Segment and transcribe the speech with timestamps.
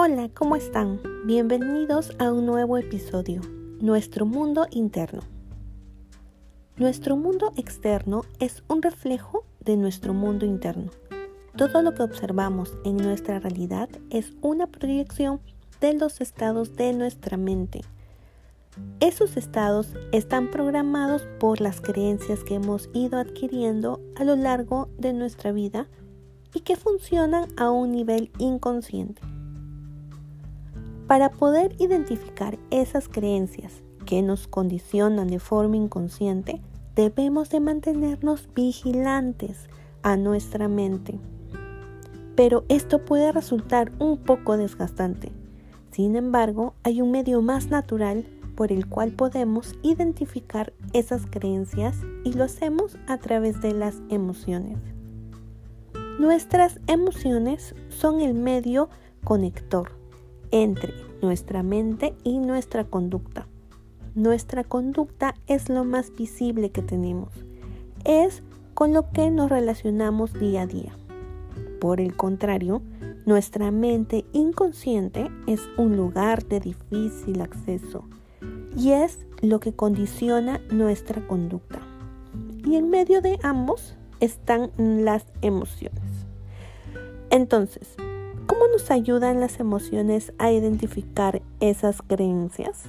[0.00, 1.00] Hola, ¿cómo están?
[1.24, 3.40] Bienvenidos a un nuevo episodio,
[3.80, 5.22] Nuestro Mundo Interno.
[6.76, 10.92] Nuestro mundo externo es un reflejo de nuestro mundo interno.
[11.56, 15.40] Todo lo que observamos en nuestra realidad es una proyección
[15.80, 17.80] de los estados de nuestra mente.
[19.00, 25.12] Esos estados están programados por las creencias que hemos ido adquiriendo a lo largo de
[25.12, 25.88] nuestra vida
[26.54, 29.22] y que funcionan a un nivel inconsciente.
[31.08, 36.60] Para poder identificar esas creencias que nos condicionan de forma inconsciente,
[36.94, 39.70] debemos de mantenernos vigilantes
[40.02, 41.18] a nuestra mente.
[42.36, 45.32] Pero esto puede resultar un poco desgastante.
[45.92, 52.34] Sin embargo, hay un medio más natural por el cual podemos identificar esas creencias y
[52.34, 54.76] lo hacemos a través de las emociones.
[56.18, 58.90] Nuestras emociones son el medio
[59.24, 59.97] conector
[60.50, 63.46] entre nuestra mente y nuestra conducta.
[64.14, 67.30] Nuestra conducta es lo más visible que tenemos.
[68.04, 68.42] Es
[68.74, 70.96] con lo que nos relacionamos día a día.
[71.80, 72.82] Por el contrario,
[73.26, 78.04] nuestra mente inconsciente es un lugar de difícil acceso
[78.76, 81.80] y es lo que condiciona nuestra conducta.
[82.64, 86.26] Y en medio de ambos están las emociones.
[87.30, 88.07] Entonces, ¿cómo
[88.72, 92.84] nos ayudan las emociones a identificar esas creencias?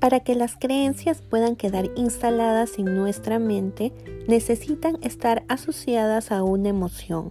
[0.00, 3.92] Para que las creencias puedan quedar instaladas en nuestra mente,
[4.28, 7.30] necesitan estar asociadas a una emoción.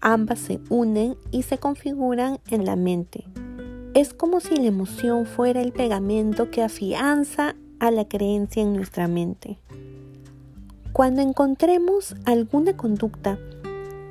[0.00, 3.24] Ambas se unen y se configuran en la mente.
[3.94, 9.08] Es como si la emoción fuera el pegamento que afianza a la creencia en nuestra
[9.08, 9.58] mente.
[10.92, 13.38] Cuando encontremos alguna conducta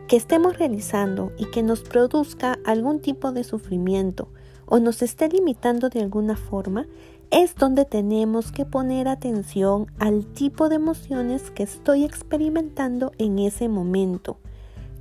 [0.07, 4.29] que estemos realizando y que nos produzca algún tipo de sufrimiento
[4.65, 6.87] o nos esté limitando de alguna forma,
[7.31, 13.67] es donde tenemos que poner atención al tipo de emociones que estoy experimentando en ese
[13.67, 14.37] momento,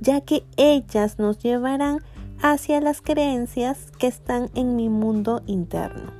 [0.01, 1.99] ya que ellas nos llevarán
[2.41, 6.11] hacia las creencias que están en mi mundo interno.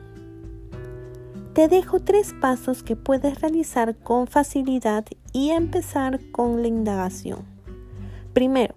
[1.53, 7.54] Te dejo tres pasos que puedes realizar con facilidad y empezar con la indagación.
[8.35, 8.75] Primero,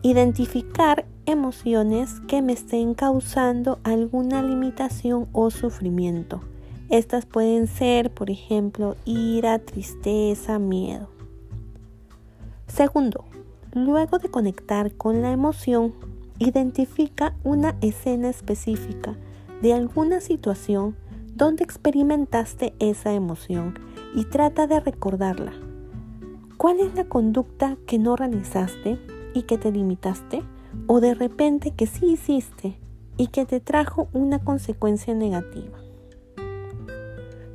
[0.00, 6.40] identificar emociones que me estén causando alguna limitación o sufrimiento.
[6.88, 11.10] Estas pueden ser, por ejemplo, ira, tristeza, miedo.
[12.66, 13.26] Segundo,
[13.74, 15.92] luego de conectar con la emoción,
[16.38, 19.18] identifica una escena específica
[19.60, 20.96] de alguna situación
[21.34, 23.78] donde experimentaste esa emoción
[24.14, 25.52] y trata de recordarla.
[26.62, 28.96] ¿Cuál es la conducta que no realizaste
[29.34, 30.44] y que te limitaste?
[30.86, 32.78] o de repente que sí hiciste
[33.16, 35.76] y que te trajo una consecuencia negativa.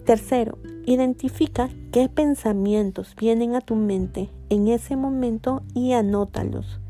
[0.05, 6.81] Tercero, identifica qué pensamientos vienen a tu mente en ese momento y anótalos.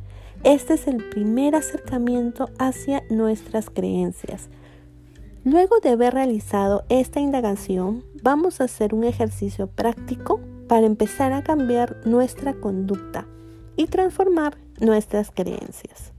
[0.44, 4.50] Este es el primer acercamiento hacia nuestras creencias.
[5.44, 11.44] Luego de haber realizado esta indagación, vamos a hacer un ejercicio práctico para empezar a
[11.44, 13.26] cambiar nuestra conducta
[13.76, 16.14] y transformar nuestras creencias.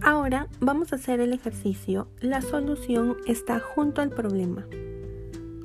[0.00, 2.08] Ahora vamos a hacer el ejercicio.
[2.20, 4.66] La solución está junto al problema.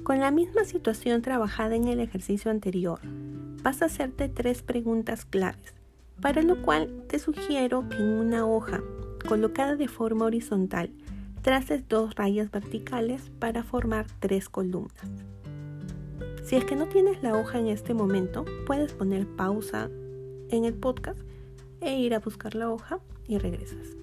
[0.04, 3.00] Con la misma situación trabajada en el ejercicio anterior,
[3.64, 5.74] vas a hacerte tres preguntas claves,
[6.22, 8.82] para lo cual te sugiero que en una hoja
[9.28, 10.92] colocada de forma horizontal
[11.42, 15.08] traces dos rayas verticales para formar tres columnas.
[16.44, 19.90] Si es que no tienes la hoja en este momento, puedes poner pausa
[20.50, 21.20] en el podcast
[21.82, 23.96] e ir a buscar la hoja y regresas.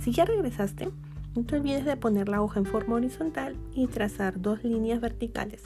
[0.00, 0.90] Si ya regresaste,
[1.34, 5.62] no te olvides de poner la hoja en forma horizontal y trazar dos líneas verticales.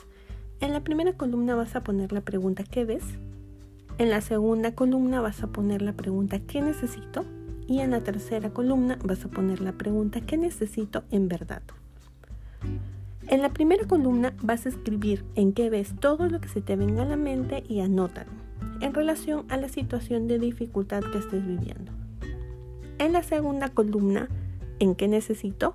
[0.60, 3.04] En la primera columna vas a poner la pregunta ¿qué ves?
[3.98, 7.24] En la segunda columna vas a poner la pregunta ¿qué necesito?
[7.68, 11.62] Y en la tercera columna vas a poner la pregunta ¿qué necesito en verdad?
[13.28, 16.76] En la primera columna vas a escribir en qué ves todo lo que se te
[16.76, 18.30] venga a la mente y anótalo
[18.80, 21.92] en relación a la situación de dificultad que estés viviendo.
[22.98, 24.28] En la segunda columna,
[24.78, 25.74] en qué necesito,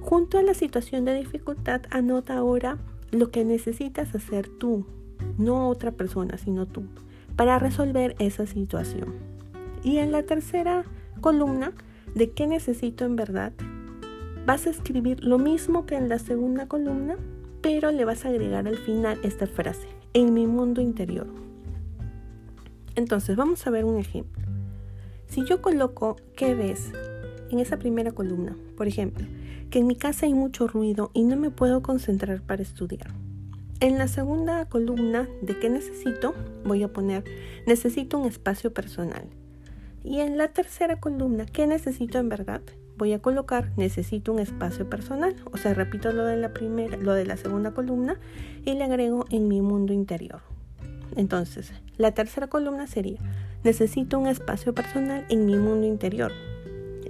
[0.00, 2.78] junto a la situación de dificultad, anota ahora
[3.10, 4.86] lo que necesitas hacer tú,
[5.38, 6.84] no otra persona, sino tú,
[7.36, 9.35] para resolver esa situación.
[9.86, 10.84] Y en la tercera
[11.20, 11.70] columna,
[12.16, 13.52] de qué necesito en verdad,
[14.44, 17.14] vas a escribir lo mismo que en la segunda columna,
[17.62, 21.28] pero le vas a agregar al final esta frase, en mi mundo interior.
[22.96, 24.42] Entonces, vamos a ver un ejemplo.
[25.28, 26.90] Si yo coloco ¿qué ves?
[27.52, 29.24] en esa primera columna, por ejemplo,
[29.70, 33.14] que en mi casa hay mucho ruido y no me puedo concentrar para estudiar.
[33.78, 36.34] En la segunda columna de qué necesito,
[36.64, 37.22] voy a poner
[37.68, 39.28] necesito un espacio personal.
[40.06, 42.62] Y en la tercera columna, ¿qué necesito en verdad?
[42.96, 45.34] Voy a colocar necesito un espacio personal.
[45.50, 48.16] O sea, repito lo de la primera, lo de la segunda columna
[48.64, 50.42] y le agrego en mi mundo interior.
[51.16, 53.18] Entonces, la tercera columna sería
[53.64, 56.30] necesito un espacio personal en mi mundo interior.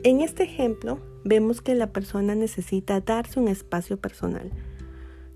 [0.02, 4.50] En este ejemplo, vemos que la persona necesita darse un espacio personal.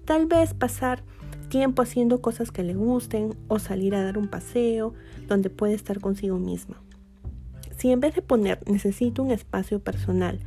[0.07, 1.03] Tal vez pasar
[1.51, 4.95] tiempo haciendo cosas que le gusten o salir a dar un paseo
[5.29, 6.81] donde puede estar consigo misma.
[7.81, 10.39] Si en vez de poner necesito un espacio personal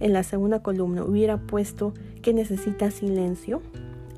[0.00, 3.62] en la segunda columna hubiera puesto que necesita silencio,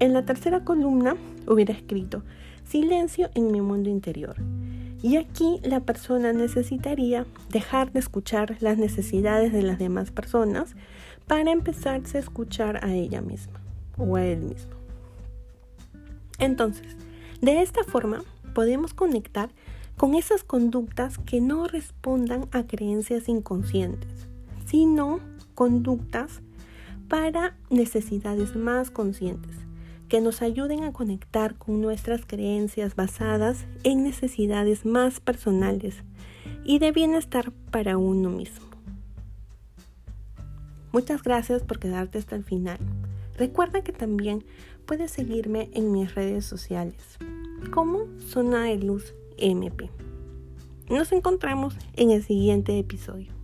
[0.00, 1.14] en la tercera columna
[1.46, 2.24] hubiera escrito
[2.64, 4.34] silencio en mi mundo interior.
[5.00, 10.74] Y aquí la persona necesitaría dejar de escuchar las necesidades de las demás personas
[11.28, 13.60] para empezarse a escuchar a ella misma
[13.96, 14.74] o a él mismo.
[16.40, 16.96] Entonces,
[17.40, 18.24] de esta forma
[18.54, 19.50] podemos conectar
[19.96, 24.28] con esas conductas que no respondan a creencias inconscientes,
[24.66, 25.20] sino
[25.54, 26.42] conductas
[27.08, 29.56] para necesidades más conscientes,
[30.08, 36.02] que nos ayuden a conectar con nuestras creencias basadas en necesidades más personales
[36.64, 38.66] y de bienestar para uno mismo.
[40.92, 42.78] Muchas gracias por quedarte hasta el final.
[43.36, 44.44] Recuerda que también
[44.84, 47.18] puedes seguirme en mis redes sociales
[47.70, 49.14] como Zona de Luz
[50.88, 53.35] Nos encontramos en el siguiente episodio.